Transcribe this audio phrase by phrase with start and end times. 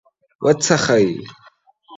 [0.43, 1.05] .وڅښئ